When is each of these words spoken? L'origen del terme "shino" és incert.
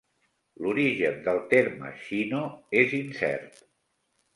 L'origen 0.65 1.21
del 1.29 1.43
terme 1.53 1.95
"shino" 2.07 2.43
és 2.85 3.01
incert. 3.05 3.67